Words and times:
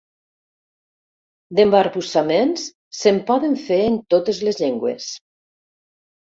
D'embarbussaments 1.59 2.63
se'n 3.01 3.21
poden 3.29 3.53
fer 3.67 3.79
en 3.91 4.01
totes 4.15 4.41
les 4.49 4.59
llengües. 4.65 5.13